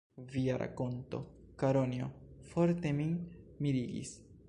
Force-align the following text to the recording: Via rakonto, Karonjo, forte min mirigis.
Via 0.35 0.55
rakonto, 0.61 1.19
Karonjo, 1.63 2.09
forte 2.53 2.97
min 3.03 3.15
mirigis. 3.65 4.21